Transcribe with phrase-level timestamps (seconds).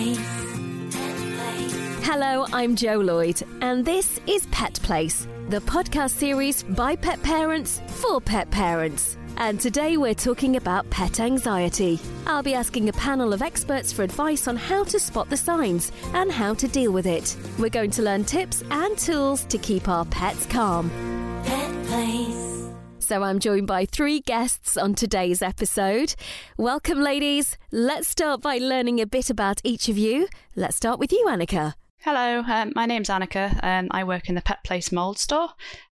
[0.00, 0.18] Place.
[2.06, 7.82] Hello, I'm Joe Lloyd, and this is Pet Place, the podcast series by pet parents
[7.86, 9.18] for pet parents.
[9.36, 12.00] And today we're talking about pet anxiety.
[12.26, 15.92] I'll be asking a panel of experts for advice on how to spot the signs
[16.14, 17.36] and how to deal with it.
[17.58, 20.90] We're going to learn tips and tools to keep our pets calm.
[23.10, 26.14] So I'm joined by three guests on today's episode.
[26.56, 27.58] Welcome, ladies.
[27.72, 30.28] Let's start by learning a bit about each of you.
[30.54, 31.74] Let's start with you, Anneka.
[32.02, 33.58] Hello, um, my name's Anneka.
[33.64, 35.48] Um, I work in the Pet Place Mold Store.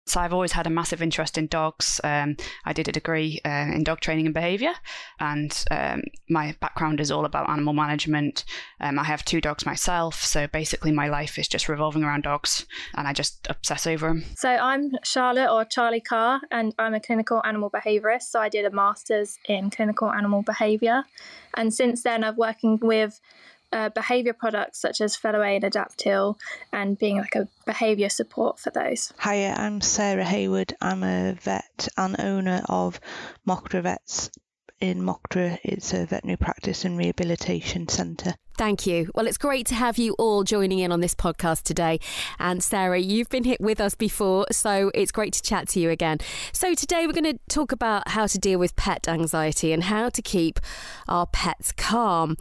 [0.06, 2.02] So I've always had a massive interest in dogs.
[2.04, 2.36] Um,
[2.66, 4.74] I did a degree uh, in dog training and behaviour,
[5.20, 8.44] and um, my background is all about animal management.
[8.82, 12.66] Um, I have two dogs myself, so basically my life is just revolving around dogs,
[12.96, 14.26] and I just obsess over them.
[14.36, 18.24] So I'm Charlotte or Charlie Carr, and I'm a clinical animal behaviourist.
[18.24, 21.04] So I did a master's in clinical animal behaviour,
[21.54, 23.22] and since then I've working with
[23.74, 26.38] uh, behaviour products such as Feliway and Adaptil,
[26.72, 29.12] and being like a behaviour support for those.
[29.22, 30.76] Hiya, I'm Sarah Hayward.
[30.80, 33.00] I'm a vet and owner of
[33.48, 34.30] Mochdre Vets
[34.80, 35.58] in Mochdre.
[35.64, 38.36] It's a veterinary practice and rehabilitation centre.
[38.56, 39.10] Thank you.
[39.16, 42.00] Well, it's great to have you all joining in on this podcast today.
[42.38, 45.90] And Sarah, you've been hit with us before, so it's great to chat to you
[45.90, 46.20] again.
[46.52, 50.10] So, today we're going to talk about how to deal with pet anxiety and how
[50.10, 50.60] to keep
[51.08, 52.38] our pets calm.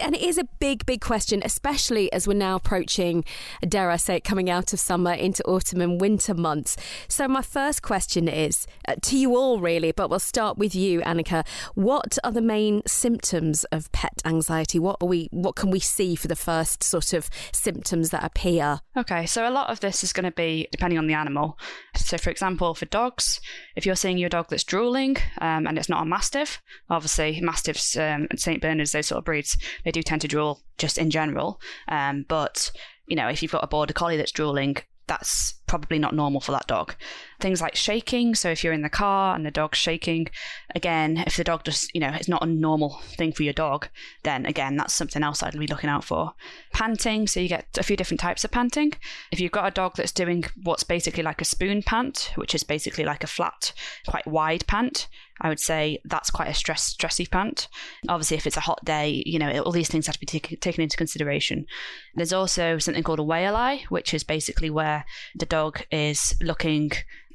[0.00, 3.24] And it is a big, big question, especially as we're now approaching,
[3.68, 6.76] dare I say it, coming out of summer into autumn and winter months.
[7.08, 11.00] So, my first question is uh, to you all, really, but we'll start with you,
[11.00, 11.44] Anneka.
[11.74, 14.78] What are the main symptoms of pet anxiety?
[14.78, 18.80] What are we, what can we see for the first sort of symptoms that appear?
[18.96, 21.58] Okay, so a lot of this is going to be depending on the animal.
[21.96, 23.40] So, for example, for dogs,
[23.74, 27.96] if you're seeing your dog that's drooling um, and it's not a mastiff, obviously mastiffs
[27.96, 31.10] um, and St Bernards, those sort of breeds, they do tend to drool just in
[31.10, 31.60] general.
[31.88, 32.70] Um, but
[33.06, 36.52] you know, if you've got a border collie that's drooling, that's probably not normal for
[36.52, 36.94] that dog.
[37.40, 40.28] Things like shaking, so if you're in the car and the dog's shaking,
[40.74, 43.88] again, if the dog just, you know, it's not a normal thing for your dog,
[44.22, 46.32] then again, that's something else I'd be looking out for.
[46.72, 48.92] Panting, so you get a few different types of panting.
[49.30, 52.62] If you've got a dog that's doing what's basically like a spoon pant, which is
[52.62, 53.72] basically like a flat,
[54.06, 55.08] quite wide pant,
[55.40, 57.68] I would say that's quite a stress stressy pant.
[58.08, 60.58] Obviously, if it's a hot day, you know, all these things have to be take,
[60.60, 61.66] taken into consideration.
[62.14, 65.55] There's also something called a whale eye, which is basically where the dog
[65.90, 66.90] is looking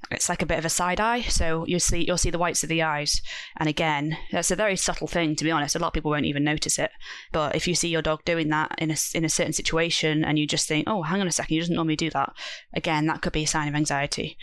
[0.09, 2.63] it's like a bit of a side eye so you'll see you'll see the whites
[2.63, 3.21] of the eyes
[3.57, 6.25] and again that's a very subtle thing to be honest a lot of people won't
[6.25, 6.91] even notice it
[7.31, 10.37] but if you see your dog doing that in a, in a certain situation and
[10.37, 12.33] you just think oh hang on a second he doesn't normally do that
[12.73, 14.37] again that could be a sign of anxiety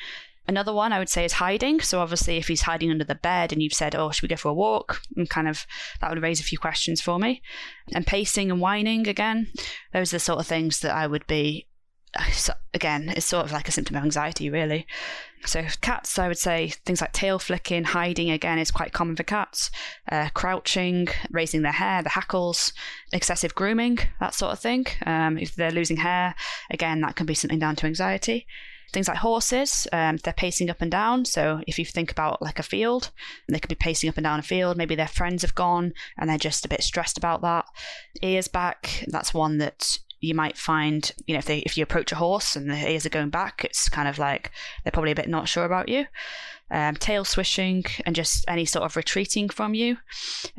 [0.48, 1.80] Another one I would say is hiding.
[1.80, 4.36] So obviously, if he's hiding under the bed and you've said, "Oh, should we go
[4.36, 5.66] for a walk?" and kind of
[6.00, 7.42] that would raise a few questions for me.
[7.92, 9.48] And pacing and whining again,
[9.92, 11.66] those are the sort of things that I would be.
[12.32, 14.86] So again, it's sort of like a symptom of anxiety, really.
[15.44, 19.22] So cats, I would say things like tail flicking, hiding again is quite common for
[19.22, 19.70] cats.
[20.10, 22.72] Uh, crouching, raising their hair, the hackles,
[23.12, 24.86] excessive grooming, that sort of thing.
[25.06, 26.34] Um, if they're losing hair,
[26.70, 28.46] again, that can be something down to anxiety.
[28.90, 31.26] Things like horses, um, they're pacing up and down.
[31.26, 33.10] So if you think about like a field,
[33.46, 34.78] they could be pacing up and down a field.
[34.78, 37.66] Maybe their friends have gone and they're just a bit stressed about that.
[38.22, 42.12] Ears back, that's one that you might find, you know, if they if you approach
[42.12, 44.50] a horse and the ears are going back, it's kind of like
[44.82, 46.06] they're probably a bit not sure about you.
[46.70, 49.96] Um, tail swishing and just any sort of retreating from you.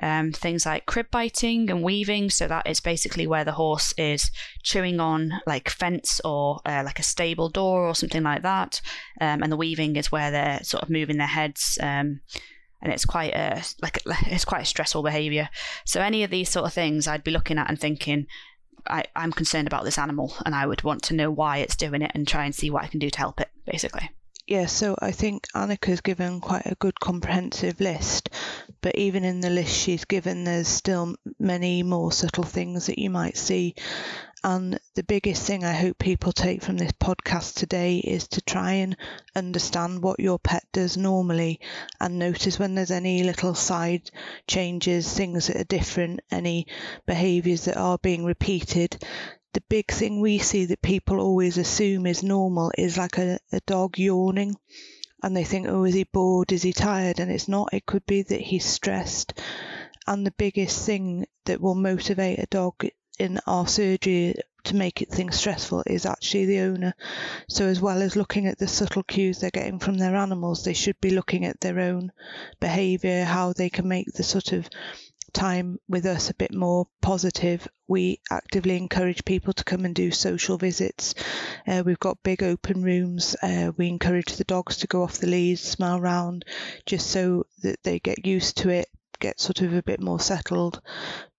[0.02, 2.32] Um, things like crib biting and weaving.
[2.32, 4.32] So that is basically where the horse is
[4.64, 8.82] chewing on like fence or uh, like a stable door or something like that.
[9.22, 11.78] Um, and the weaving is where they're sort of moving their heads.
[11.80, 12.22] Um,
[12.82, 15.50] and it's quite a like it's quite a stressful behavior.
[15.86, 18.28] So any of these sort of things, I'd be looking at and thinking,
[18.88, 22.02] I, I'm concerned about this animal and I would want to know why it's doing
[22.02, 24.10] it and try and see what I can do to help it, basically.
[24.50, 28.32] Yeah, so I think Anneka's given quite a good comprehensive list,
[28.82, 33.12] but even in the list she's given, there's still many more subtle things that you
[33.12, 33.76] might see.
[34.44, 38.72] And the biggest thing I hope people take from this podcast today is to try
[38.72, 38.98] and
[39.36, 41.60] understand what your pet does normally
[42.00, 44.10] and notice when there's any little side
[44.48, 46.66] changes, things that are different, any
[47.06, 48.98] behaviours that are being repeated
[49.54, 53.60] the big thing we see that people always assume is normal is like a, a
[53.62, 54.56] dog yawning
[55.22, 56.52] and they think, oh, is he bored?
[56.52, 57.20] Is he tired?
[57.20, 57.74] And it's not.
[57.74, 59.34] It could be that he's stressed.
[60.08, 62.86] And the biggest thing that will motivate a dog
[63.18, 66.94] in our surgery to make it things stressful is actually the owner.
[67.48, 70.74] So as well as looking at the subtle cues they're getting from their animals, they
[70.74, 72.12] should be looking at their own
[72.60, 74.70] behaviour, how they can make the sort of
[75.30, 80.12] time with us a bit more positive, we actively encourage people to come and do
[80.12, 81.16] social visits.
[81.68, 83.36] Uh, we've got big open rooms.
[83.42, 86.46] Uh, we encourage the dogs to go off the leads, smell around,
[86.86, 88.88] just so that they get used to it,
[89.20, 90.82] get sort of a bit more settled.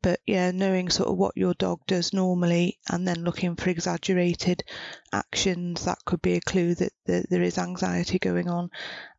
[0.02, 4.64] But yeah, knowing sort of what your dog does normally and then looking for exaggerated
[5.12, 8.70] actions, that could be a clue that, that there is anxiety going on.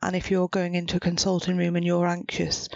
[0.02, 2.68] And if you're going into a consulting room and you're anxious,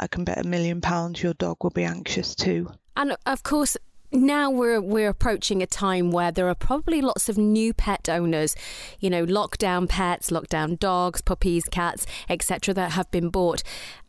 [0.00, 2.72] I can bet a million pounds your dog will be anxious too.
[2.96, 3.76] And of course,
[4.12, 8.56] now we're we're approaching a time where there are probably lots of new pet owners,
[8.98, 12.74] you know, lockdown pets, lockdown dogs, puppies, cats, etc.
[12.74, 13.62] that have been bought.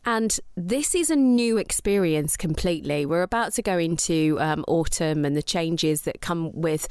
[0.04, 3.06] And this is a new experience completely.
[3.06, 6.88] We're about to go into um, autumn and the changes that come with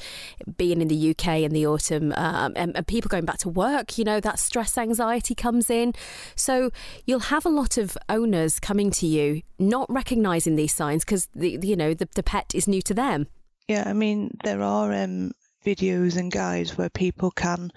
[0.58, 3.98] being in the UK in the autumn um, and, and, people going back to work.
[3.98, 5.94] You know, that stress anxiety comes in.
[6.36, 6.72] So
[7.06, 11.60] you'll have a lot of owners coming to you not recognizing these signs because, the,
[11.62, 13.28] you know, the, the pet is new to them.
[13.68, 15.31] Yeah, I mean, there are um,
[15.66, 17.72] videos and guides where people can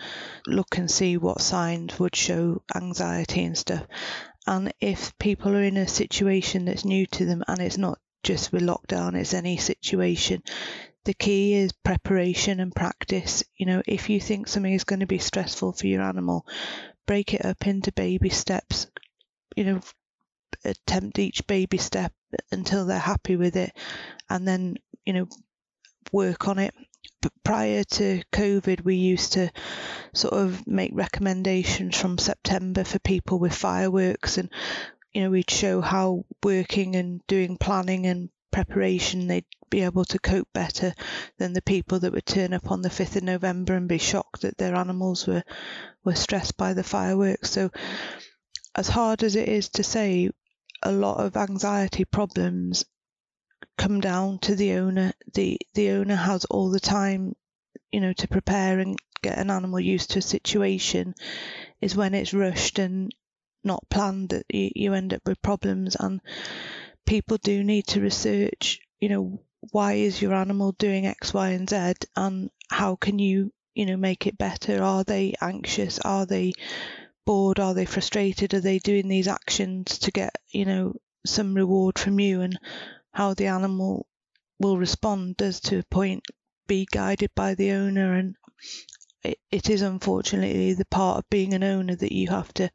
[0.47, 3.85] look and see what signs would show anxiety and stuff.
[4.47, 8.53] And if people are in a situation that's new to them and it's not just
[8.53, 10.43] with lockdown, it's any situation,
[11.05, 13.45] the key is preparation and practice.
[13.57, 16.47] You know, if you think something is going to be stressful for your animal,
[17.07, 18.87] break it up into baby steps.
[19.57, 19.81] You know,
[20.65, 22.13] attempt each baby step
[22.51, 23.73] until they're happy with it
[24.31, 25.29] and then, you know,
[26.13, 26.75] work on it
[27.45, 29.51] prior to COVID, we used to
[30.13, 34.51] sort of make recommendations from September for people with fireworks, and
[35.13, 40.19] you know we'd show how working and doing planning and preparation they'd be able to
[40.21, 40.95] cope better
[41.39, 44.43] than the people that would turn up on the 5th of November and be shocked
[44.43, 45.43] that their animals were
[46.05, 47.51] were stressed by the fireworks.
[47.51, 47.71] So
[48.75, 50.31] as hard as it is to say,
[50.83, 52.85] a lot of anxiety problems
[53.77, 55.13] come down to the owner.
[55.33, 57.35] The the owner has all the time,
[57.93, 61.15] you know, to prepare and get an animal used to a situation.
[61.81, 63.13] Is when it's rushed and
[63.63, 65.97] not planned that you, you end up with problems.
[65.97, 66.21] And
[67.07, 68.81] people do need to research.
[69.01, 69.41] You know,
[69.71, 73.97] why is your animal doing X, Y, and Z, and how can you, you know,
[73.97, 74.83] make it better?
[74.83, 75.99] Are they anxious?
[76.01, 76.53] Are they
[77.25, 77.61] bored?
[77.61, 78.55] Are they frustrated?
[78.55, 80.95] Are they doing these actions to get, you know,
[81.27, 82.43] some reward from you?
[82.43, 82.59] And
[83.15, 84.07] how the animal
[84.59, 86.25] will respond does to a point
[86.67, 88.35] be guided by the owner and
[89.23, 92.71] it, it is unfortunately the part of being an owner that you have to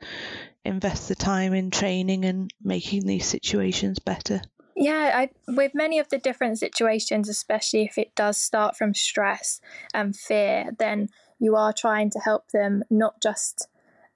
[0.65, 4.41] invest the time in training and making these situations better.
[4.75, 9.61] Yeah, I, with many of the different situations, especially if it does start from stress
[9.93, 13.67] and fear, then you are trying to help them not just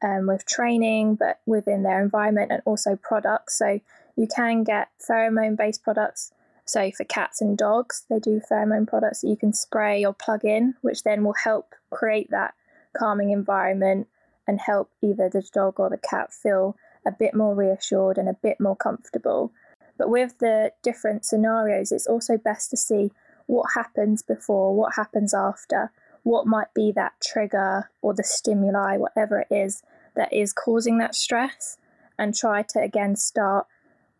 [0.04, 3.58] um, with training, but within their environment and also products.
[3.58, 3.80] So
[4.16, 6.32] you can get pheromone based products.
[6.66, 10.46] So for cats and dogs, they do pheromone products that you can spray or plug
[10.46, 12.54] in, which then will help create that
[12.98, 14.08] calming environment
[14.48, 16.76] and help either the dog or the cat feel
[17.06, 19.52] a bit more reassured and a bit more comfortable.
[19.98, 23.12] But with the different scenarios, it's also best to see
[23.46, 25.92] what happens before, what happens after,
[26.24, 29.84] what might be that trigger or the stimuli, whatever it is
[30.16, 31.78] that is causing that stress,
[32.18, 33.68] and try to again start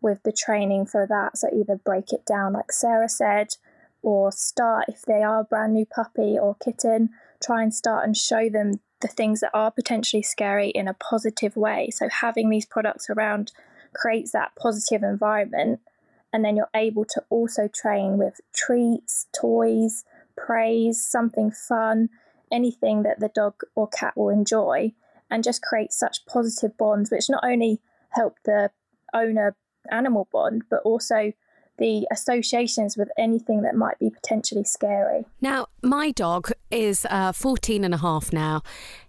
[0.04, 1.38] with the training for that.
[1.38, 3.56] So either break it down, like Sarah said,
[4.02, 7.08] or start if they are a brand new puppy or kitten,
[7.42, 11.56] try and start and show them the things that are potentially scary in a positive
[11.56, 11.88] way.
[11.90, 13.50] So having these products around
[13.94, 15.80] creates that positive environment.
[16.34, 20.04] And then you're able to also train with treats, toys,
[20.36, 22.10] praise, something fun,
[22.52, 24.92] anything that the dog or cat will enjoy,
[25.30, 27.80] and just create such positive bonds, which not only
[28.10, 28.70] help the
[29.14, 29.56] owner
[29.90, 31.32] animal bond, but also
[31.78, 35.26] the associations with anything that might be potentially scary.
[35.40, 38.62] Now, my dog is uh, 14 and a half now.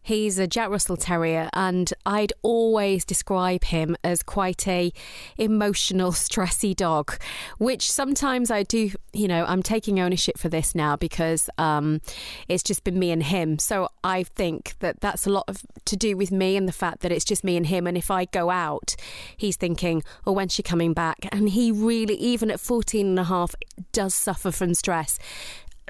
[0.05, 4.93] He's a Jack Russell Terrier, and I'd always describe him as quite a
[5.35, 7.19] emotional, stressy dog.
[7.57, 12.01] Which sometimes I do, you know, I'm taking ownership for this now because um,
[12.47, 13.57] it's just been me and him.
[13.57, 16.99] So I think that that's a lot of to do with me and the fact
[16.99, 17.87] that it's just me and him.
[17.87, 18.95] And if I go out,
[19.35, 23.23] he's thinking, "Oh, when's she coming back?" And he really, even at 14 and a
[23.23, 23.55] half,
[23.91, 25.17] does suffer from stress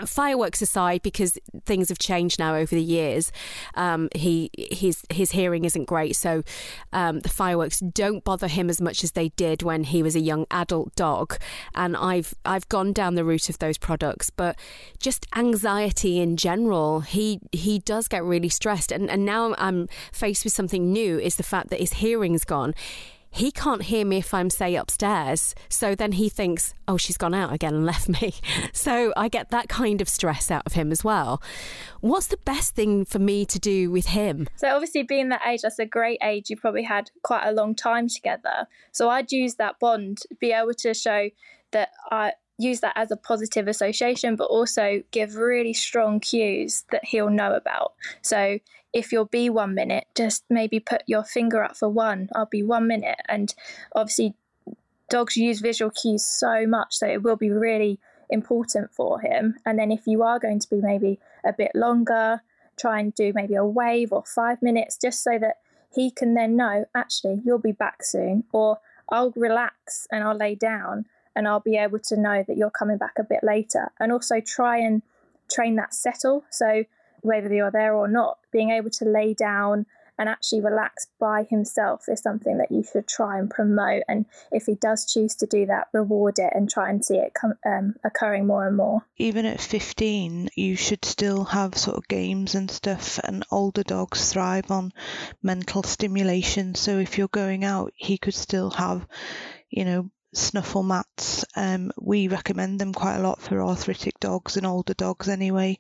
[0.06, 3.32] fireworks aside, because things have changed now over the years,
[3.76, 6.44] um, he his his hearing isn't great, so
[6.94, 10.20] um, the fireworks don't bother him as much as they did when he was a
[10.20, 11.38] young adult dog.
[11.74, 14.58] And I've I've gone down the route of those products, but
[15.00, 20.44] just anxiety in general, he he does get really stressed, and and now I'm faced
[20.44, 22.74] with something new is the fact that his hearing's gone
[23.36, 25.54] he can't hear me if I'm, say, upstairs.
[25.68, 28.34] So then he thinks, oh, she's gone out again and left me.
[28.72, 31.42] So I get that kind of stress out of him as well.
[32.00, 34.48] What's the best thing for me to do with him?
[34.56, 36.50] So obviously, being that age, that's a great age.
[36.50, 38.68] You probably had quite a long time together.
[38.94, 41.30] So I'd use that bond, be able to show
[41.74, 47.04] that I use that as a positive association, but also give really strong cues that
[47.04, 47.96] he'll know about.
[48.22, 48.60] So
[48.96, 52.30] if you'll be one minute, just maybe put your finger up for one.
[52.34, 53.20] I'll be one minute.
[53.28, 53.54] And
[53.94, 54.36] obviously,
[55.10, 58.00] dogs use visual cues so much, so it will be really
[58.30, 59.56] important for him.
[59.66, 62.42] And then if you are going to be maybe a bit longer,
[62.78, 65.58] try and do maybe a wave or five minutes, just so that
[65.94, 70.56] he can then know actually you'll be back soon, or I'll relax and I'll lay
[70.56, 73.92] down and I'll be able to know that you're coming back a bit later.
[74.00, 75.02] And also try and
[75.52, 76.46] train that settle.
[76.50, 76.86] So
[77.26, 79.86] whether you're there or not, being able to lay down
[80.18, 84.04] and actually relax by himself is something that you should try and promote.
[84.08, 87.34] And if he does choose to do that, reward it and try and see it
[87.34, 89.02] com- um, occurring more and more.
[89.18, 94.32] Even at 15, you should still have sort of games and stuff, and older dogs
[94.32, 94.94] thrive on
[95.44, 96.76] mental stimulation.
[96.76, 99.06] So if you're going out, he could still have,
[99.70, 101.46] you know, snuffle mats.
[101.56, 105.80] Um, we recommend them quite a lot for arthritic dogs and older dogs anyway.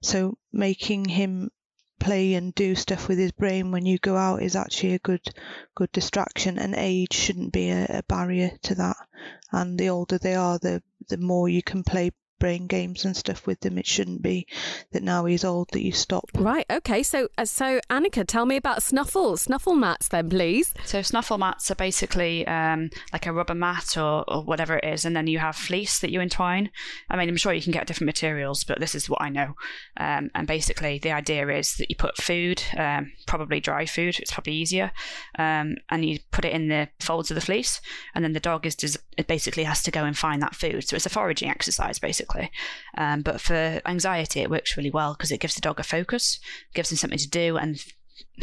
[0.00, 1.50] So making him
[1.98, 5.26] play and do stuff with his brain when you go out is actually a good
[5.74, 8.96] good distraction and age shouldn't be a, a barrier to that
[9.50, 13.46] and the older they are the the more you can play brain games and stuff
[13.46, 13.78] with them.
[13.78, 14.46] It shouldn't be
[14.92, 16.30] that now he's old that you stop.
[16.34, 16.66] Right.
[16.70, 17.02] Okay.
[17.02, 20.72] So, uh, so Anneka, tell me about snuffles, snuffle mats, then, please.
[20.84, 25.04] So snuffle mats are basically um, like a rubber mat or, or whatever it is,
[25.04, 26.70] and then you have fleece that you entwine.
[27.10, 29.54] I mean, I'm sure you can get different materials, but this is what I know.
[29.96, 34.32] Um, and basically, the idea is that you put food, um, probably dry food, it's
[34.32, 34.92] probably easier,
[35.38, 37.80] um, and you put it in the folds of the fleece,
[38.14, 40.86] and then the dog is des- it basically has to go and find that food.
[40.86, 42.50] So it's a foraging exercise, basically basically.
[42.96, 46.40] Um, but for anxiety, it works really well because it gives the dog a focus,
[46.74, 47.82] gives them something to do, and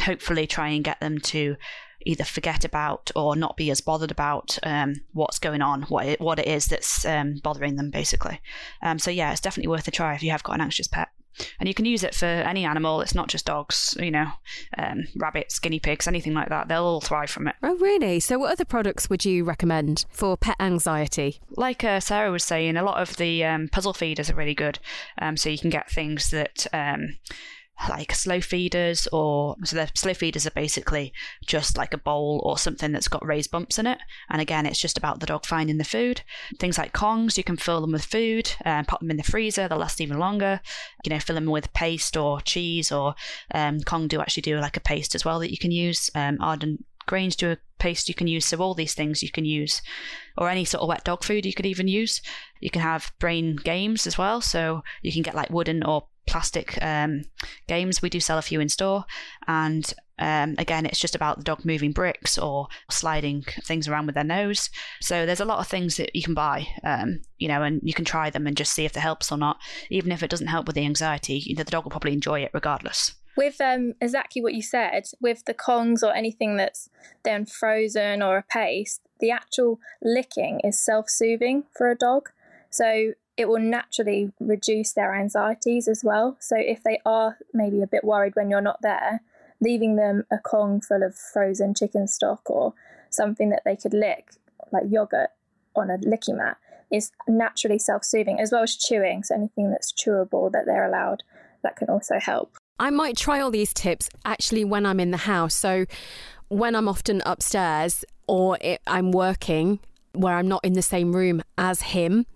[0.02, 1.56] hopefully try and get them to
[2.04, 6.20] either forget about or not be as bothered about um, what's going on, what it,
[6.20, 8.40] what it is that's um, bothering them, basically.
[8.82, 11.08] Um, so yeah, it's definitely worth a try if you have got an anxious pet
[11.58, 13.00] and you can use it for any animal.
[13.00, 14.28] It's not just dogs, you know,
[14.78, 16.68] um, rabbits, guinea pigs, anything like that.
[16.68, 17.56] They'll all thrive from it.
[17.62, 18.20] Oh, really?
[18.20, 21.40] So, what other products would you recommend for pet anxiety?
[21.56, 24.78] Like uh, Sarah was saying, a lot of the um, puzzle feeders are really good.
[25.20, 27.18] Um, so you can get things that um,
[27.88, 31.12] like slow feeders or so the slow feeders are basically
[31.46, 33.98] just like a bowl or something that's got raised bumps in it.
[34.30, 36.22] And again it's just about the dog finding the food.
[36.58, 39.68] Things like kongs you can fill them with food and pop them in the freezer
[39.68, 40.60] they'll last even longer.
[41.04, 43.14] You know fill them with paste or cheese or
[43.54, 46.10] um, kong do actually do like a paste as well that you can use.
[46.14, 48.46] Um, Arden Grange do a paste you can use.
[48.46, 49.80] So all these things you can use.
[50.36, 52.20] Or any sort of wet dog food you could even use.
[52.60, 54.40] You can have brain games as well.
[54.40, 57.22] So you can get like wooden or plastic um,
[57.66, 58.02] games.
[58.02, 59.04] We do sell a few in store,
[59.46, 64.14] and um, again, it's just about the dog moving bricks or sliding things around with
[64.14, 64.70] their nose.
[65.00, 67.92] So there's a lot of things that you can buy, um, you know, and you
[67.92, 69.58] can try them and just see if it helps or not.
[69.90, 73.14] Even if it doesn't help with the anxiety, the dog will probably enjoy it regardless.
[73.36, 76.88] With um, exactly what you said, with the kongs or anything that's
[77.22, 82.30] then frozen or a paste, the actual licking is self-soothing for a dog.
[82.70, 86.36] So it will naturally reduce their anxieties as well.
[86.40, 89.20] So if they are maybe a bit worried when you're not there,
[89.60, 92.74] leaving them a Kong full of frozen chicken stock or
[93.10, 94.30] something that they could lick,
[94.72, 95.30] like yogurt,
[95.74, 96.56] on a licky mat,
[96.90, 99.22] is naturally self soothing, as well as chewing.
[99.22, 101.22] So anything that's chewable that they're allowed,
[101.62, 102.56] that can also help.
[102.78, 105.54] I might try all these tips actually when I'm in the house.
[105.54, 105.86] So
[106.48, 109.80] when I'm often upstairs or I'm working
[110.16, 112.26] where I'm not in the same room as him,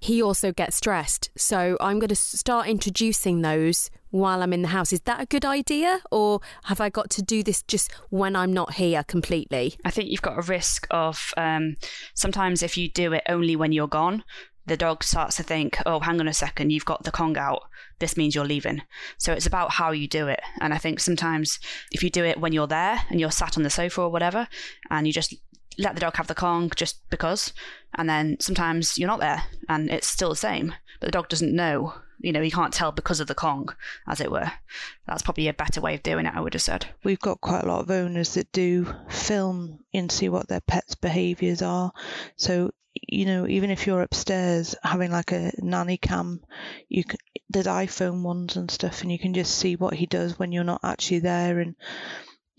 [0.00, 1.30] he also gets stressed.
[1.36, 4.92] So I'm going to start introducing those while I'm in the house.
[4.92, 6.00] Is that a good idea?
[6.10, 9.76] Or have I got to do this just when I'm not here completely?
[9.84, 11.76] I think you've got a risk of um,
[12.14, 14.24] sometimes if you do it only when you're gone,
[14.68, 17.62] the dog starts to think, oh, hang on a second, you've got the Kong out.
[17.98, 18.82] This means you're leaving.
[19.16, 20.40] So it's about how you do it.
[20.60, 21.58] And I think sometimes
[21.90, 24.46] if you do it when you're there and you're sat on the sofa or whatever,
[24.90, 25.34] and you just
[25.78, 27.52] let the dog have the Kong just because.
[27.94, 31.54] And then sometimes you're not there and it's still the same, but the dog doesn't
[31.54, 31.94] know.
[32.20, 33.72] You know, you can't tell because of the Kong,
[34.08, 34.50] as it were.
[35.06, 36.86] That's probably a better way of doing it, I would have said.
[37.04, 40.96] We've got quite a lot of owners that do film and see what their pets'
[40.96, 41.92] behaviours are.
[42.34, 46.42] So, you know, even if you're upstairs having like a nanny cam,
[46.88, 50.40] you can, there's iPhone ones and stuff, and you can just see what he does
[50.40, 51.76] when you're not actually there, and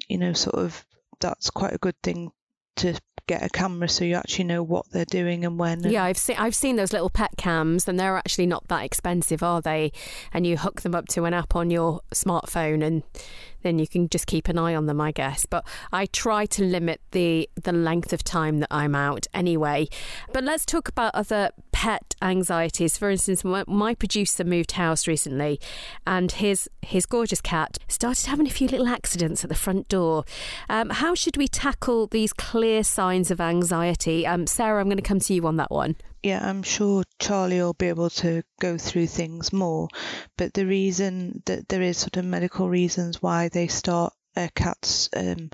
[0.07, 0.85] you know, sort of
[1.19, 2.31] that's quite a good thing
[2.77, 2.99] to
[3.29, 5.83] get a camera so you actually know what they're doing and when.
[5.83, 9.43] Yeah, I've seen I've seen those little pet cams, and they're actually not that expensive,
[9.43, 9.91] are they?
[10.33, 13.03] And you hook them up to an app on your smartphone, and
[13.61, 15.45] then you can just keep an eye on them, I guess.
[15.45, 19.87] But I try to limit the the length of time that I'm out anyway.
[20.33, 22.97] But let's talk about other pet anxieties.
[22.97, 25.59] For instance, my, producer moved house recently,
[26.05, 30.25] and his his gorgeous cat started having a few little accidents at the front door.
[30.69, 34.25] Um, how should we tackle these clear signs of anxiety?
[34.27, 35.95] Um, Sarah, I'm going to come to you on that one.
[36.21, 39.87] Yeah, I'm sure Charlie will be able to go through things more.
[40.37, 45.09] But the reason that there is sort of medical reasons why they start uh, cats,
[45.15, 45.49] um,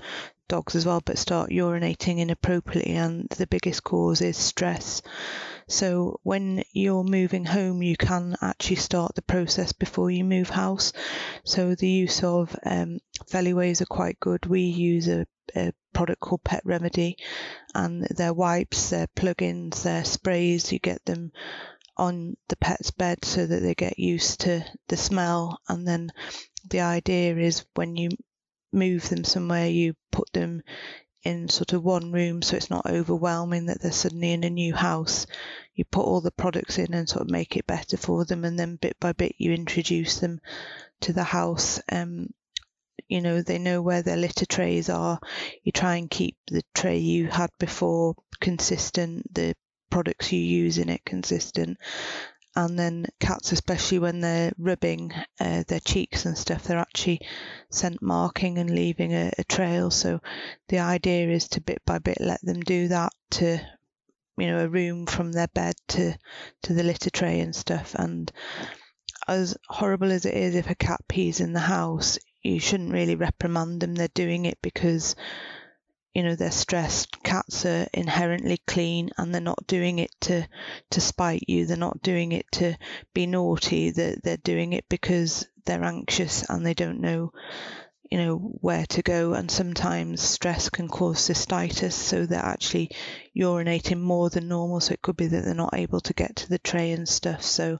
[0.48, 5.02] dogs as well, but start urinating inappropriately, and the biggest cause is stress.
[5.68, 10.92] So when you're moving home, you can actually start the process before you move house.
[11.44, 12.98] So the use of um,
[13.30, 14.46] Feliways are quite good.
[14.46, 17.16] We use a, a product called Pet Remedy,
[17.74, 20.70] and their wipes, their plugins, their sprays.
[20.70, 21.32] You get them
[21.96, 26.12] on the pet's bed so that they get used to the smell, and then
[26.68, 28.10] the idea is when you
[28.72, 30.62] move them somewhere, you put them
[31.22, 34.74] in sort of one room so it's not overwhelming that they're suddenly in a new
[34.74, 35.26] house.
[35.74, 38.58] You put all the products in and sort of make it better for them, and
[38.58, 40.40] then bit by bit you introduce them
[41.00, 41.80] to the house.
[41.90, 42.34] Um,
[43.08, 45.20] you know, they know where their litter trays are.
[45.62, 49.54] You try and keep the tray you had before consistent, the
[49.90, 51.78] products you use in it consistent.
[52.54, 57.20] And then cats, especially when they're rubbing uh, their cheeks and stuff, they're actually
[57.70, 59.90] scent marking and leaving a, a trail.
[59.90, 60.20] So
[60.68, 63.60] the idea is to bit by bit let them do that to
[64.38, 66.14] you know a room from their bed to
[66.62, 68.30] to the litter tray and stuff and
[69.28, 73.14] as horrible as it is if a cat pees in the house you shouldn't really
[73.14, 73.94] reprimand them.
[73.94, 75.16] They're doing it because
[76.14, 77.22] you know they're stressed.
[77.22, 80.46] Cats are inherently clean and they're not doing it to
[80.90, 81.66] to spite you.
[81.66, 82.76] They're not doing it to
[83.12, 83.90] be naughty.
[83.90, 87.32] They're, they're doing it because they're anxious and they don't know
[88.10, 89.34] you know where to go.
[89.34, 92.90] And sometimes stress can cause cystitis so they're actually
[93.36, 94.80] urinating more than normal.
[94.80, 97.42] So it could be that they're not able to get to the tray and stuff.
[97.42, 97.78] So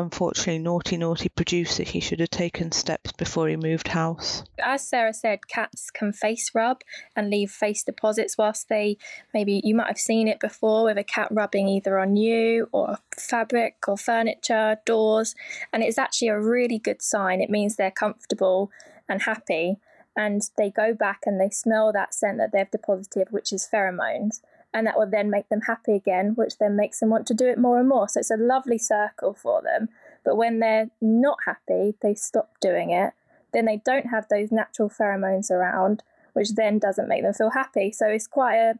[0.00, 5.12] unfortunately naughty naughty producer he should have taken steps before he moved house As Sarah
[5.12, 6.82] said, cats can face rub
[7.14, 8.96] and leave face deposits whilst they
[9.34, 12.98] maybe you might have seen it before with a cat rubbing either on you or
[13.16, 15.34] fabric or furniture, doors,
[15.72, 17.40] and it's actually a really good sign.
[17.40, 18.70] It means they're comfortable
[19.08, 19.78] and happy
[20.16, 24.40] and they go back and they smell that scent that they've deposited, which is pheromones.
[24.72, 27.46] And that will then make them happy again, which then makes them want to do
[27.46, 28.08] it more and more.
[28.08, 29.88] So it's a lovely circle for them.
[30.24, 33.12] But when they're not happy, they stop doing it.
[33.52, 36.02] Then they don't have those natural pheromones around,
[36.34, 37.90] which then doesn't make them feel happy.
[37.90, 38.74] So it's quite a,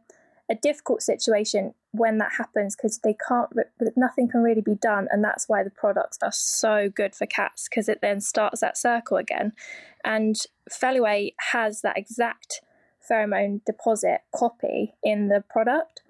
[0.49, 3.49] a difficult situation when that happens because they can't,
[3.97, 5.07] nothing can really be done.
[5.11, 8.77] And that's why the products are so good for cats because it then starts that
[8.77, 9.51] circle again.
[10.05, 10.37] And
[10.69, 12.61] Feliway has that exact
[13.09, 16.01] pheromone deposit copy in the product,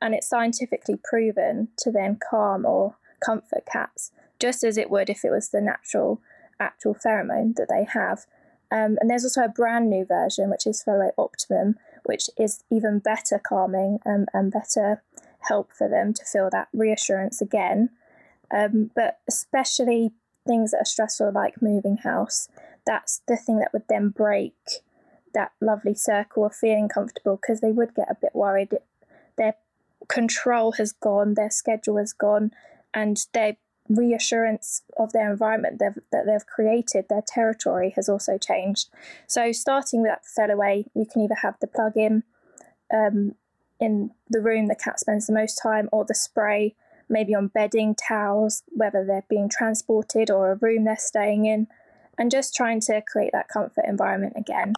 [0.00, 5.24] and it's scientifically proven to then calm or comfort cats, just as it would if
[5.24, 6.20] it was the natural
[6.58, 8.26] actual pheromone that they have.
[8.72, 13.00] Um, and there's also a brand new version, which is Feliway Optimum, which is even
[13.00, 15.02] better calming um, and better
[15.48, 17.90] help for them to feel that reassurance again.
[18.54, 20.12] Um, but especially
[20.46, 22.48] things that are stressful, like moving house,
[22.86, 24.54] that's the thing that would then break
[25.34, 28.70] that lovely circle of feeling comfortable because they would get a bit worried.
[29.36, 29.54] Their
[30.08, 32.52] control has gone, their schedule has gone,
[32.92, 33.56] and their
[33.88, 38.88] reassurance of their environment they've, that they've created, their territory has also changed.
[39.26, 42.22] So, starting with that Feliway, you can either have the plug in
[42.92, 43.34] um,
[43.78, 46.74] in the room the cat spends the most time, or the spray,
[47.08, 51.66] maybe on bedding, towels, whether they're being transported or a room they're staying in,
[52.18, 54.74] and just trying to create that comfort environment again.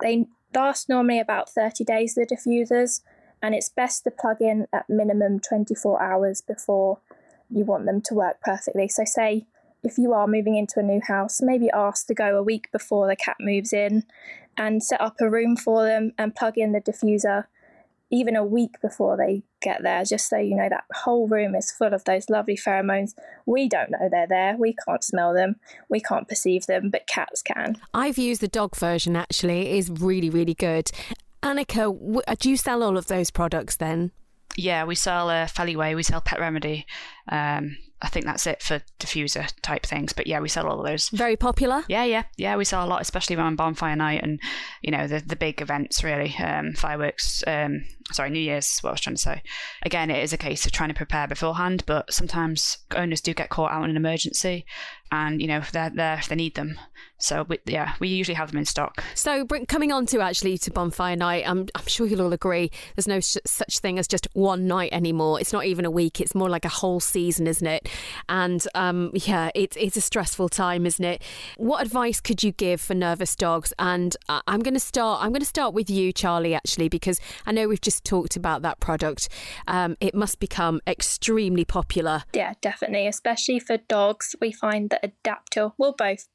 [0.00, 3.02] They last normally about 30 days, the diffusers,
[3.42, 6.98] and it's best to plug in at minimum 24 hours before
[7.50, 8.88] you want them to work perfectly.
[8.88, 9.46] So, say
[9.82, 13.08] if you are moving into a new house, maybe ask to go a week before
[13.08, 14.04] the cat moves in
[14.56, 17.46] and set up a room for them and plug in the diffuser
[18.12, 21.72] even a week before they get there, just so you know that whole room is
[21.72, 23.14] full of those lovely pheromones.
[23.46, 25.56] We don't know they're there, we can't smell them,
[25.88, 27.78] we can't perceive them, but cats can.
[27.94, 30.90] I've used the dog version actually, it is really, really good.
[31.42, 34.12] Anneka, w- uh, do you sell all of those products then?
[34.56, 36.86] Yeah, we sell uh, Feliway, we sell Pet Remedy,
[37.30, 40.12] um, I think that's it for diffuser type things.
[40.12, 41.08] But yeah, we sell all of those.
[41.10, 41.84] Very popular.
[41.88, 42.56] Yeah, yeah, yeah.
[42.56, 44.40] We sell a lot, especially around bonfire night and
[44.82, 46.02] you know the the big events.
[46.02, 47.44] Really, um, fireworks.
[47.46, 48.66] Um, sorry, New Year's.
[48.66, 49.42] is What I was trying to say.
[49.82, 53.50] Again, it is a case of trying to prepare beforehand, but sometimes owners do get
[53.50, 54.66] caught out in an emergency,
[55.10, 56.78] and you know they're there if they need them.
[57.22, 59.02] So we, yeah, we usually have them in stock.
[59.14, 62.70] So bring, coming on to actually to bonfire night, I'm, I'm sure you'll all agree.
[62.96, 65.40] There's no sh- such thing as just one night anymore.
[65.40, 66.20] It's not even a week.
[66.20, 67.88] It's more like a whole season, isn't it?
[68.28, 71.22] And um, yeah, it's it's a stressful time, isn't it?
[71.56, 73.72] What advice could you give for nervous dogs?
[73.78, 75.22] And uh, I'm going to start.
[75.22, 78.62] I'm going to start with you, Charlie, actually, because I know we've just talked about
[78.62, 79.28] that product.
[79.68, 82.24] Um, it must become extremely popular.
[82.32, 83.06] Yeah, definitely.
[83.06, 86.26] Especially for dogs, we find that Adaptil, well, both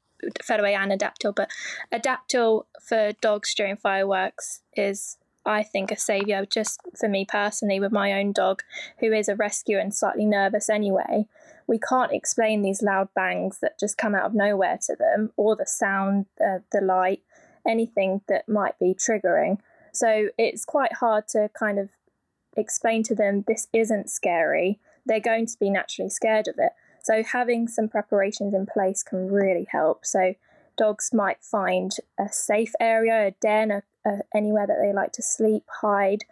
[0.42, 1.50] Feliway and Adaptil, but
[1.92, 6.44] Adaptil for dogs during fireworks is, I think, a saviour.
[6.46, 8.62] Just for me personally, with my own dog,
[9.00, 11.26] who is a rescue and slightly nervous anyway,
[11.66, 15.54] we can't explain these loud bangs that just come out of nowhere to them, or
[15.54, 17.22] the sound, uh, the light,
[17.66, 19.58] anything that might be triggering.
[19.92, 21.90] So it's quite hard to kind of
[22.56, 24.80] explain to them this isn't scary.
[25.06, 26.72] They're going to be naturally scared of it.
[27.08, 30.04] So having some preparations in place can really help.
[30.04, 30.34] So
[30.76, 31.90] dogs might find
[32.20, 36.24] a safe area, a den, a, a, anywhere that they like to sleep, hide,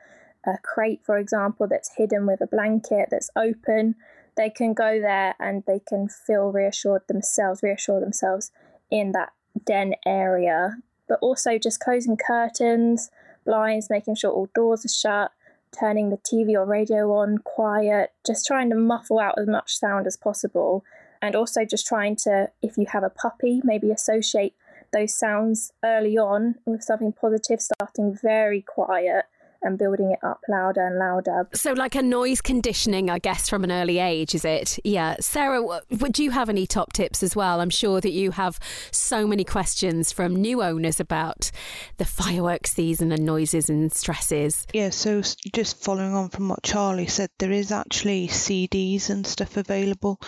[0.46, 3.94] a crate, for example, that's hidden with a blanket that's open.
[4.36, 8.50] They can go there and they can feel reassured themselves, reassure themselves
[8.90, 9.32] in that
[9.64, 10.76] den area.
[11.08, 13.10] But also just closing curtains,
[13.46, 15.32] blinds, making sure all doors are shut,
[15.78, 20.06] turning the TV or radio on quiet, just trying to muffle out as much sound
[20.06, 20.84] as possible.
[21.22, 24.54] And also just trying to, if you have a puppy, maybe associate
[24.92, 29.24] those sounds early on with something positive, starting very quiet
[29.62, 31.48] and building it up louder and louder.
[31.54, 34.78] So, like a noise conditioning, I guess, from an early age, is it?
[34.84, 35.16] Yeah.
[35.20, 37.60] Sarah, would you have any top tips as well?
[37.60, 38.58] I'm sure that you have
[38.90, 41.50] so many questions from new owners about
[41.98, 44.66] the fireworks season and noises and stresses.
[44.72, 49.56] Yeah, so just following on from what Charlie said, there is actually CDs and stuff
[49.56, 50.20] available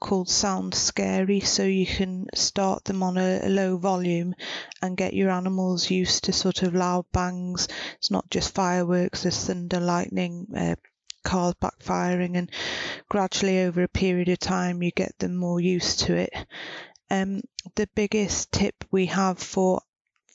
[0.00, 4.34] called Sound Scary, so you can start them on a, a low volume
[4.82, 7.68] and get your animals used to sort of loud bangs.
[7.96, 10.74] It's not just fireworks, there's thunder, lightning, uh,
[11.22, 12.50] cars backfiring, and
[13.08, 16.32] gradually over a period of time you get them more used to it.
[17.08, 17.42] Um,
[17.76, 19.80] the biggest tip we have for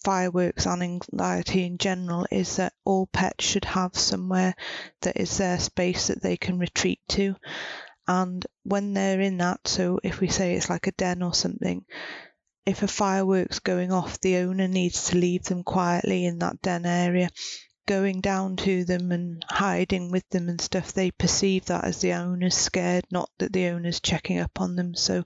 [0.06, 4.56] fireworks and anxiety in general is that all pets should have somewhere
[5.02, 7.36] that is their space that they can retreat to.
[8.08, 11.84] And when they're in that, so if we say it's like a den or something,
[12.66, 16.86] if a firework's going off, the owner needs to leave them quietly in that den
[16.86, 17.30] area.
[17.90, 22.14] Going down to them and hiding with them and stuff, they perceive that as the
[22.14, 24.94] owner's scared, not that the owner's checking up on them.
[24.94, 25.24] So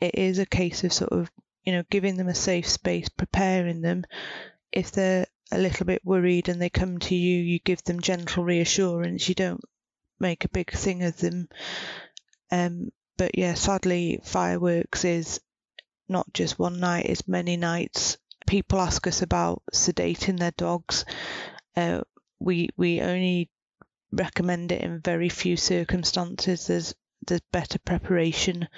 [0.00, 1.30] it is a case of sort of,
[1.62, 4.04] you know, giving them a safe space, preparing them.
[4.72, 8.42] If they're a little bit worried and they come to you, you give them gentle
[8.42, 9.28] reassurance.
[9.28, 9.62] You don't
[10.18, 11.48] make a big thing of them.
[12.50, 15.40] Um, but yeah, sadly, fireworks is
[16.08, 18.18] not just one night, it's many nights.
[18.46, 21.04] People ask us about sedating their dogs.
[21.76, 22.00] Uh,
[22.38, 23.50] we we only
[24.12, 26.66] recommend it in very few circumstances.
[26.66, 26.94] There's
[27.26, 28.68] there's better preparation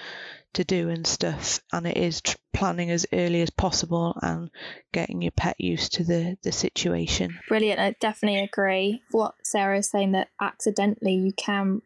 [0.55, 4.51] to do and stuff, and it is tr- planning as early as possible and
[4.93, 7.39] getting your pet used to the the situation.
[7.49, 7.81] Brilliant.
[7.81, 9.03] I definitely agree.
[9.11, 11.83] What Sarah is saying that accidentally you can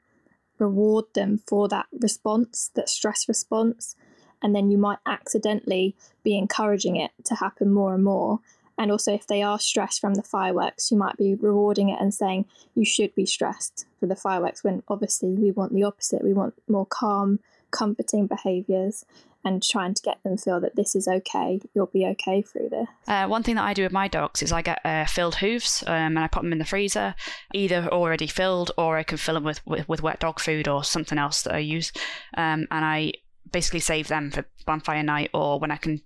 [0.58, 3.96] reward them for that response, that stress response,
[4.40, 8.40] and then you might accidentally be encouraging it to happen more and more.
[8.78, 12.12] And also, if they are stressed from the fireworks, you might be rewarding it and
[12.12, 16.24] saying you should be stressed for the fireworks when obviously we want the opposite.
[16.24, 19.04] We want more calm, comforting behaviors
[19.44, 22.88] and trying to get them feel that this is okay, you'll be okay through this.
[23.08, 25.82] Uh, one thing that I do with my dogs is I get uh, filled hooves
[25.86, 27.14] um, and I put them in the freezer,
[27.52, 30.84] either already filled or I can fill them with, with, with wet dog food or
[30.84, 31.92] something else that I use.
[32.36, 33.14] Um, and I
[33.50, 36.02] basically save them for bonfire night or when I can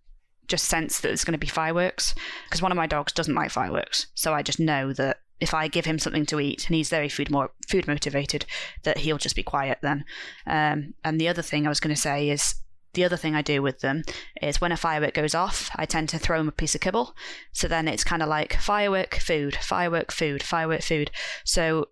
[0.48, 2.14] just sense that there's going to be fireworks.
[2.44, 4.06] Because one of my dogs doesn't like fireworks.
[4.14, 7.09] So I just know that if I give him something to eat and he's very
[7.09, 8.46] food more food motivated,
[8.85, 10.04] that he'll just be quiet then.
[10.46, 12.54] Um, and the other thing I was going to say is
[12.94, 14.02] the other thing I do with them
[14.40, 17.14] is when a firework goes off, I tend to throw them a piece of kibble.
[17.52, 21.11] So then it's kind of like firework, food, firework, food, firework, food.
[21.44, 21.88] So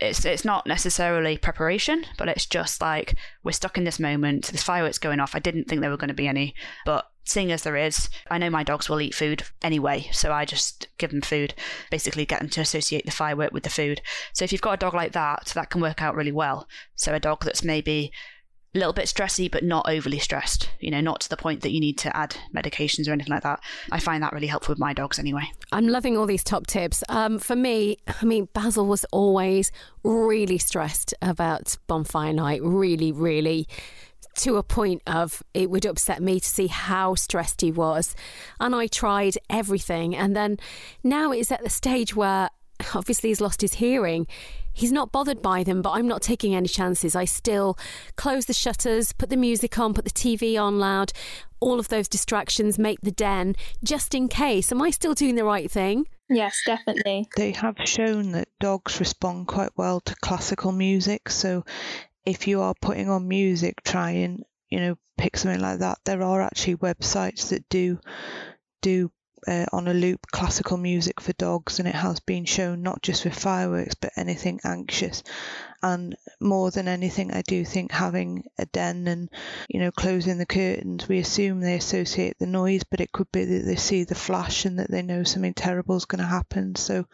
[0.00, 4.46] it's it's not necessarily preparation, but it's just like we're stuck in this moment.
[4.46, 5.36] This fireworks going off.
[5.36, 8.38] I didn't think there were going to be any, but seeing as there is, I
[8.38, 11.54] know my dogs will eat food anyway, so I just give them food.
[11.90, 14.00] Basically, get them to associate the firework with the food.
[14.32, 16.68] So if you've got a dog like that, that can work out really well.
[16.94, 18.12] So a dog that's maybe
[18.74, 20.68] a little bit stressy, but not overly stressed.
[20.80, 23.44] You know, not to the point that you need to add medications or anything like
[23.44, 23.60] that.
[23.92, 25.44] I find that really helpful with my dogs anyway.
[25.72, 27.04] I'm loving all these top tips.
[27.08, 29.70] Um, for me, I mean, Basil was always
[30.02, 32.62] really stressed about bonfire night.
[32.62, 33.68] Really, really
[34.36, 38.14] to a point of it would upset me to see how stressed he was.
[38.60, 40.14] And I tried everything.
[40.14, 40.58] And then
[41.02, 42.50] now it's at the stage where
[42.94, 44.26] obviously he's lost his hearing.
[44.72, 47.14] He's not bothered by them, but I'm not taking any chances.
[47.14, 47.78] I still
[48.16, 51.12] close the shutters, put the music on, put the TV on loud,
[51.60, 54.72] all of those distractions, make the den just in case.
[54.72, 56.06] Am I still doing the right thing?
[56.28, 57.28] Yes, definitely.
[57.36, 61.30] They have shown that dogs respond quite well to classical music.
[61.30, 61.64] So
[62.26, 65.98] if you are putting on music, try and you know pick something like that.
[66.04, 67.98] There are actually websites that do
[68.82, 69.10] do
[69.46, 73.24] uh, on a loop classical music for dogs, and it has been shown not just
[73.24, 75.22] with fireworks but anything anxious.
[75.82, 79.28] And more than anything, I do think having a den and
[79.68, 83.44] you know closing the curtains, we assume they associate the noise, but it could be
[83.44, 86.74] that they see the flash and that they know something terrible is going to happen.
[86.74, 87.06] So,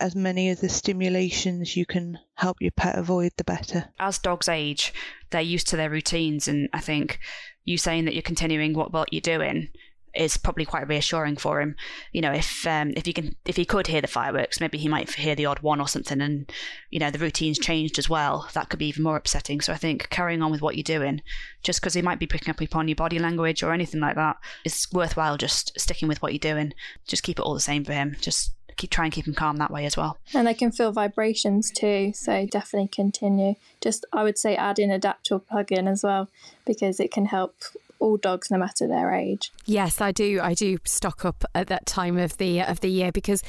[0.00, 3.90] as many of the stimulations you can help your pet avoid, the better.
[3.98, 4.94] As dogs age,
[5.30, 7.18] they're used to their routines, and I think
[7.64, 9.68] you saying that you're continuing what what you're doing
[10.14, 11.76] is probably quite reassuring for him.
[12.12, 14.88] You know, if um, if he can if he could hear the fireworks, maybe he
[14.88, 16.50] might hear the odd one or something, and
[16.90, 18.48] you know the routine's changed as well.
[18.54, 19.60] That could be even more upsetting.
[19.60, 21.22] So I think carrying on with what you're doing,
[21.62, 24.36] just because he might be picking up upon your body language or anything like that,
[24.64, 26.72] it's worthwhile just sticking with what you're doing.
[27.06, 28.16] Just keep it all the same for him.
[28.20, 30.16] Just keep try and keep him calm that way as well.
[30.32, 33.56] And they can feel vibrations too, so definitely continue.
[33.82, 36.28] Just I would say add in Adaptil plug-in as well
[36.64, 37.56] because it can help
[37.98, 39.52] all dogs, no matter their age.
[39.64, 40.40] Yes, I do.
[40.42, 43.42] I do stock up at that time of the of the year because,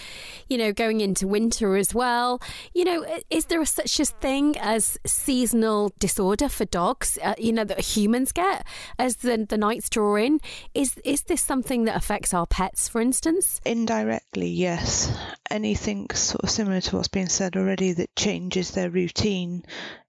[0.47, 2.41] you know, going into winter as well.
[2.73, 7.17] You know, is there such a thing as seasonal disorder for dogs?
[7.23, 8.65] Uh, you know that humans get
[8.97, 10.39] as the the nights draw in.
[10.73, 13.61] Is is this something that affects our pets, for instance?
[13.65, 15.15] Indirectly, yes.
[15.49, 19.63] Anything sort of similar to what's been said already that changes their routine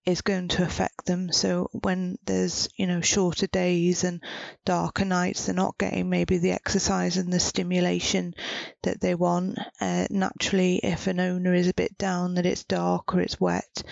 [0.07, 1.31] is going to affect them.
[1.31, 4.23] So when there's, you know, shorter days and
[4.65, 8.35] darker nights, they're not getting maybe the exercise and the stimulation
[8.83, 9.59] that they want.
[9.81, 13.83] Uh, naturally, if an owner is a bit down that it's dark or it's wet,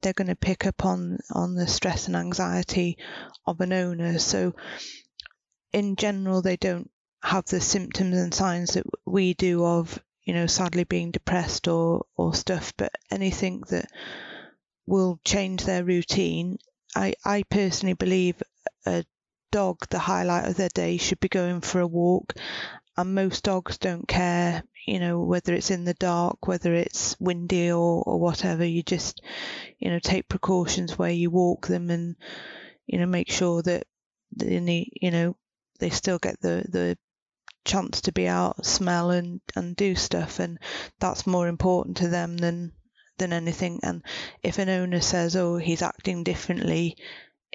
[0.00, 2.96] they're going to pick up on, on the stress and anxiety
[3.44, 4.18] of an owner.
[4.18, 4.54] So
[5.72, 6.90] in general, they don't
[7.20, 12.06] have the symptoms and signs that we do of, you know, sadly being depressed or,
[12.16, 13.86] or stuff, but anything that
[14.88, 16.58] will change their routine.
[16.96, 18.42] I, I personally believe
[18.86, 19.04] a
[19.52, 22.34] dog, the highlight of their day, should be going for a walk.
[22.96, 27.70] And most dogs don't care, you know, whether it's in the dark, whether it's windy
[27.70, 28.64] or, or whatever.
[28.64, 29.22] You just,
[29.78, 32.16] you know, take precautions where you walk them and,
[32.86, 33.86] you know, make sure that
[34.34, 35.36] they, you know,
[35.78, 36.98] they still get the, the
[37.64, 40.40] chance to be out, smell and, and do stuff.
[40.40, 40.58] And
[40.98, 42.72] that's more important to them than
[43.18, 43.80] than anything.
[43.82, 44.02] And
[44.42, 46.96] if an owner says, oh, he's acting differently,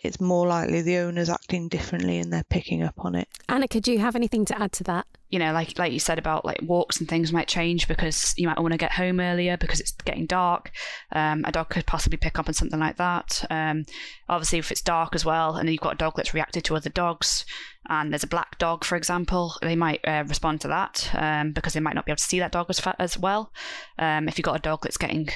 [0.04, 3.28] it's more likely the owner's acting differently and they're picking up on it.
[3.48, 5.08] Anneka, do you have anything to add to that?
[5.30, 8.48] You know, like like you said about like walks and things might change because you
[8.48, 10.72] might want to get home earlier because it's getting dark.
[11.12, 13.44] Um, a dog could possibly pick up on something like that.
[13.50, 13.86] Um,
[14.30, 16.92] obviously, if it's dark as well, and you've got a dog that's reacted to other
[16.92, 17.46] dogs,
[17.90, 21.74] and there's a black dog, for example, they might uh, respond to that um, because
[21.74, 23.52] they might not be able to see that dog as, as well.
[23.98, 25.30] Um, if you've got a dog that's getting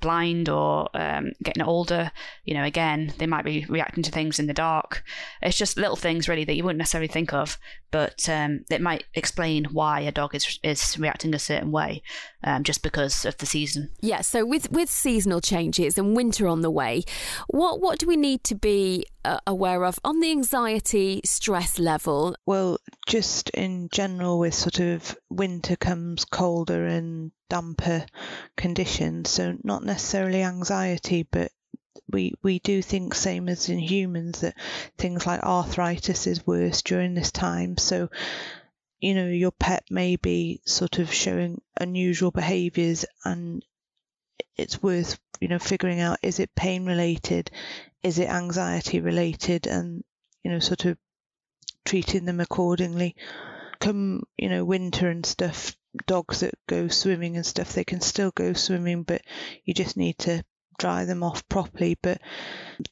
[0.00, 2.10] blind or um, getting older,
[2.44, 5.02] you know, again, they might be reacting to things in the dark.
[5.42, 7.58] It's just little things really that you wouldn't necessarily think of,
[7.90, 12.02] but um, it might explain why a dog is is reacting a certain way,
[12.44, 13.90] um, just because of the season.
[14.00, 14.20] Yeah.
[14.20, 17.02] So with with seasonal changes and winter on the way,
[17.48, 22.36] what what do we need to be uh, aware of on the anxiety stress level?
[22.46, 28.06] Well, just in general, with sort of winter comes colder and damper
[28.56, 29.28] conditions.
[29.28, 31.52] So not necessarily anxiety, but
[32.10, 34.54] we we do think same as in humans that
[34.96, 37.76] things like arthritis is worse during this time.
[37.76, 38.08] So
[39.00, 43.64] you know your pet may be sort of showing unusual behaviors and
[44.56, 47.50] it's worth you know figuring out is it pain related
[48.02, 50.04] is it anxiety related and
[50.44, 50.98] you know sort of
[51.84, 53.16] treating them accordingly
[53.80, 55.74] come you know winter and stuff
[56.06, 59.22] dogs that go swimming and stuff, they can still go swimming, but
[59.64, 60.44] you just need to
[60.78, 61.98] dry them off properly.
[62.00, 62.20] But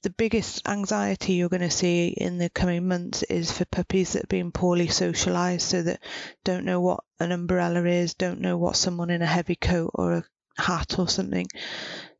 [0.02, 4.22] the biggest anxiety you're going to see in the coming months is for puppies that
[4.22, 6.00] have been poorly socialized, so that
[6.44, 10.12] don't know what an umbrella is, don't know what someone in a heavy coat or
[10.12, 10.24] a
[10.62, 11.46] hat or something.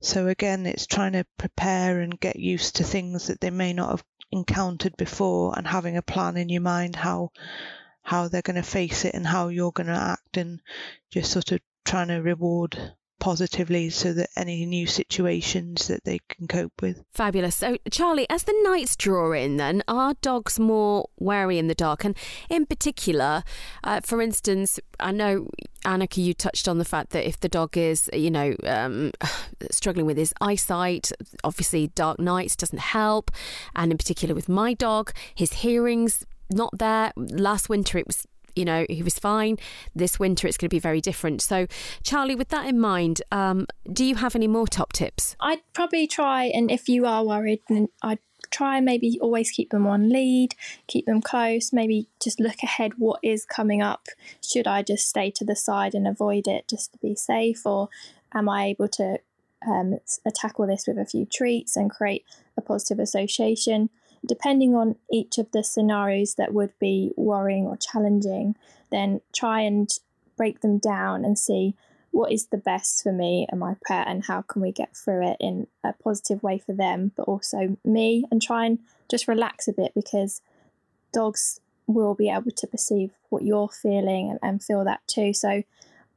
[0.01, 3.91] So again, it's trying to prepare and get used to things that they may not
[3.91, 7.31] have encountered before and having a plan in your mind how
[8.09, 10.61] how they're going to face it and how you're going to act and
[11.11, 16.49] just sort of trying to reward positively so that any new situations that they can
[16.49, 17.05] cope with.
[17.13, 17.57] Fabulous.
[17.57, 22.03] So, Charlie, as the nights draw in, then are dogs more wary in the dark?
[22.03, 22.17] And
[22.49, 23.45] in particular,
[23.85, 25.51] uh, for instance, I know
[25.85, 29.13] Anneka, you touched on the fact that if the dog is, you know, um,
[29.71, 31.13] struggling with his eyesight,
[31.45, 33.31] obviously dark nights doesn't help,
[33.77, 37.13] and in particular with my dog, his hearing's not there.
[37.17, 38.27] Last winter, it was
[38.59, 39.57] you know, he was fine.
[39.95, 41.41] This winter, it's going to be very different.
[41.41, 41.69] So,
[42.03, 45.37] Charlie, with that in mind, um, do you have any more top tips?
[45.39, 48.19] I'd probably try, and if you are worried, then I'd
[48.51, 50.55] try maybe always keep them on lead,
[50.87, 54.07] keep them close, maybe just look ahead what is coming up.
[54.43, 57.89] Should I just stay to the side and avoid it just to be safe, or
[58.35, 59.19] am I able to
[59.67, 59.99] um,
[60.35, 62.25] tackle this with a few treats and create
[62.57, 63.91] a positive association?
[64.27, 68.57] Depending on each of the scenarios that would be worrying or challenging,
[68.91, 69.91] then try and
[70.37, 71.75] break them down and see
[72.11, 75.31] what is the best for me and my pet and how can we get through
[75.31, 78.79] it in a positive way for them but also me and try and
[79.11, 80.41] just relax a bit because
[81.13, 85.33] dogs will be able to perceive what you're feeling and, and feel that too.
[85.33, 85.63] So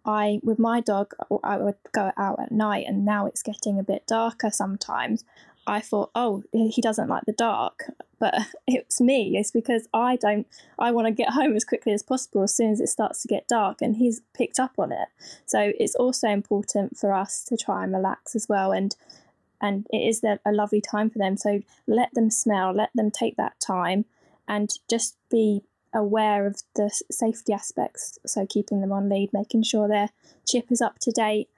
[0.06, 3.84] I with my dog I would go out at night and now it's getting a
[3.84, 5.24] bit darker sometimes
[5.67, 8.36] I thought, oh, he doesn't like the dark, but
[8.67, 9.38] it's me.
[9.38, 10.47] It's because I don't.
[10.80, 13.28] I want to get home as quickly as possible as soon as it starts to
[13.28, 15.08] get dark, and he's picked up on it.
[15.45, 18.95] So it's also important for us to try and relax as well, and
[19.62, 21.38] and it is a lovely time for them.
[21.38, 24.06] So let them smell, let them take that time,
[24.47, 25.62] and just be
[25.93, 28.17] aware of the safety aspects.
[28.26, 30.10] So keeping them on lead, making sure their
[30.47, 31.50] chip is up to date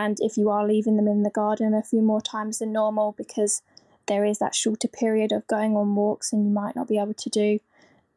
[0.00, 3.14] and if you are leaving them in the garden a few more times than normal
[3.18, 3.60] because
[4.06, 7.12] there is that shorter period of going on walks and you might not be able
[7.12, 7.58] to do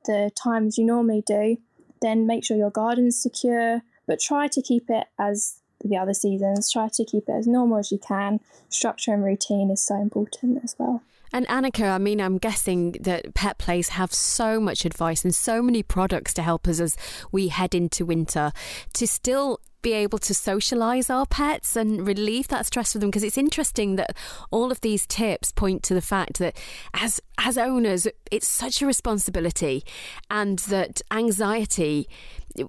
[0.06, 1.58] the times you normally do,
[2.02, 6.72] then make sure your garden's secure, but try to keep it as the other seasons.
[6.72, 8.40] Try to keep it as normal as you can.
[8.70, 11.02] Structure and routine is so important as well.
[11.34, 15.62] And Anneka, I mean, I'm guessing that Pet Place have so much advice and so
[15.62, 16.96] many products to help us as
[17.32, 18.52] we head into winter
[18.94, 23.24] to still be able to socialize our pets and relieve that stress for them because
[23.24, 24.16] it's interesting that
[24.50, 26.58] all of these tips point to the fact that
[26.96, 29.84] as as owners it's such a responsibility
[30.32, 32.08] and that anxiety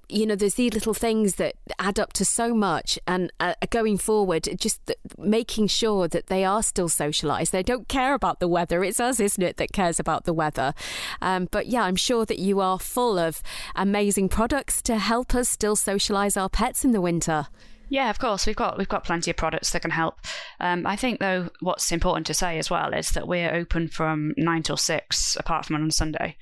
[0.09, 2.99] you know, there's these little things that add up to so much.
[3.07, 7.51] And uh, going forward, just making sure that they are still socialised.
[7.51, 8.83] They don't care about the weather.
[8.83, 10.73] It's us, isn't it, that cares about the weather.
[11.21, 13.41] Um, but yeah, I'm sure that you are full of
[13.75, 17.47] amazing products to help us still socialise our pets in the winter.
[17.89, 18.47] Yeah, of course.
[18.47, 20.19] We've got we've got plenty of products that can help.
[20.59, 24.33] Um, I think though, what's important to say as well is that we're open from
[24.37, 26.37] nine till six, apart from on Sunday,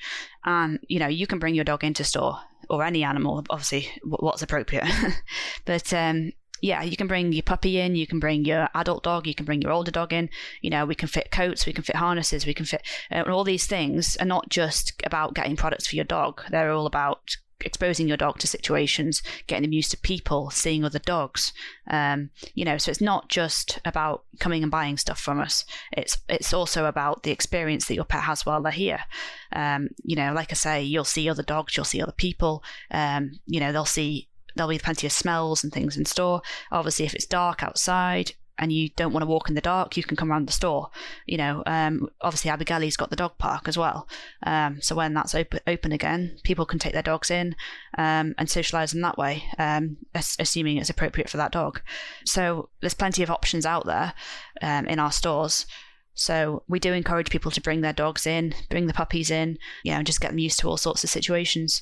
[0.45, 4.41] and you know you can bring your dog into store or any animal, obviously, what's
[4.41, 4.87] appropriate.
[5.65, 9.27] but um, yeah, you can bring your puppy in, you can bring your adult dog,
[9.27, 10.29] you can bring your older dog in.
[10.61, 13.43] You know, we can fit coats, we can fit harnesses, we can fit uh, all
[13.43, 16.41] these things are not just about getting products for your dog.
[16.49, 20.99] They're all about exposing your dog to situations, getting them used to people, seeing other
[20.99, 21.53] dogs.
[21.87, 25.65] Um, you know, so it's not just about coming and buying stuff from us.
[25.91, 29.03] It's it's also about the experience that your pet has while they're here.
[29.51, 32.63] Um, you know, like I say, you'll see other dogs, you'll see other people.
[32.91, 36.41] Um, you know, they'll see there'll be plenty of smells and things in store.
[36.71, 40.03] Obviously, if it's dark outside, and you don't want to walk in the dark, you
[40.03, 40.89] can come around the store.
[41.25, 44.07] You know, um, obviously Abergele got the dog park as well.
[44.43, 47.57] Um, so when that's open, open again, people can take their dogs in
[47.97, 51.81] um, and socialise them that way, um, assuming it's appropriate for that dog.
[52.25, 54.13] So there's plenty of options out there
[54.61, 55.65] um, in our stores.
[56.13, 59.91] So we do encourage people to bring their dogs in, bring the puppies in, you
[59.91, 61.81] know, and just get them used to all sorts of situations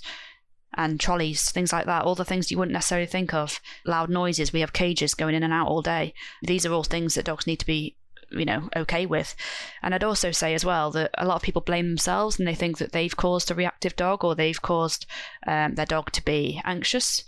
[0.76, 3.60] and trolleys, things like that, all the things you wouldn't necessarily think of.
[3.86, 6.14] Loud noises, we have cages going in and out all day.
[6.42, 7.96] These are all things that dogs need to be
[8.32, 9.36] you know okay with.
[9.84, 12.56] And i'd also say as well that a lot of people blame themselves and they
[12.56, 15.06] think that they've caused a reactive dog or they've caused
[15.46, 17.24] um, their dog to be anxious.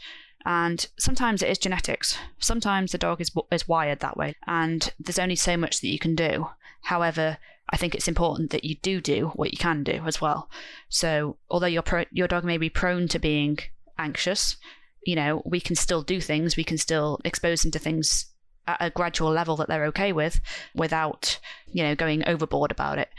[0.45, 2.17] And sometimes it is genetics.
[2.39, 4.35] Sometimes the dog is is wired that way.
[4.47, 6.47] And there's only so much that you can do.
[6.83, 7.37] However
[7.69, 10.49] I think it's important that you do do what you can do as well.
[10.89, 13.59] So, although your pro- your dog may be prone to being
[13.97, 14.57] anxious,
[15.05, 16.57] you know, we can still do things.
[16.57, 18.33] We can still expose them to things
[18.67, 20.39] at a gradual level that they're okay with,
[20.75, 23.09] without you know going overboard about it.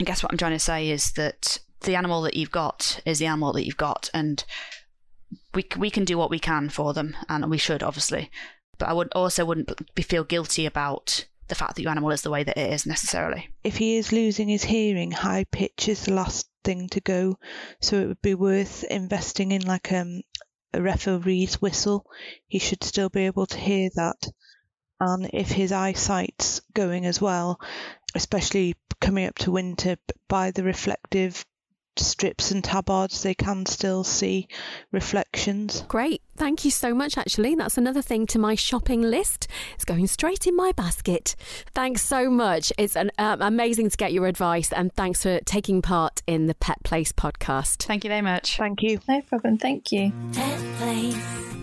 [0.00, 3.18] I guess what I'm trying to say is that the animal that you've got is
[3.18, 4.44] the animal that you've got, and
[5.54, 8.30] we we can do what we can for them, and we should obviously.
[8.78, 12.22] But I would also wouldn't be, feel guilty about the fact that your animal is
[12.22, 13.50] the way that it is necessarily.
[13.62, 17.38] If he is losing his hearing, high pitch is the last thing to go.
[17.80, 20.22] So it would be worth investing in like um,
[20.72, 22.06] a referee's whistle.
[22.46, 24.28] He should still be able to hear that.
[25.00, 27.60] And if his eyesight's going as well,
[28.14, 29.96] especially coming up to winter,
[30.28, 31.44] by the reflective
[31.98, 34.48] strips and tabards, they can still see
[34.92, 35.82] reflections.
[35.88, 36.22] Great.
[36.36, 37.54] Thank you so much, actually.
[37.54, 39.46] That's another thing to my shopping list.
[39.74, 41.36] It's going straight in my basket.
[41.74, 42.72] Thanks so much.
[42.76, 46.54] It's an, um, amazing to get your advice, and thanks for taking part in the
[46.54, 47.84] Pet Place podcast.
[47.84, 48.56] Thank you very much.
[48.56, 49.00] Thank you.
[49.08, 49.58] No problem.
[49.58, 50.12] Thank you.
[50.32, 51.16] Pet Place.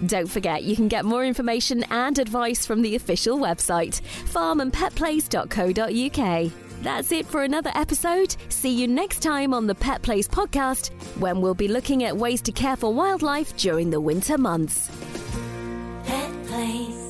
[0.05, 6.51] Don't forget, you can get more information and advice from the official website, farmandpetplace.co.uk.
[6.81, 8.35] That's it for another episode.
[8.49, 12.41] See you next time on the Pet Place podcast when we'll be looking at ways
[12.43, 14.89] to care for wildlife during the winter months.
[16.05, 17.00] Pet Place.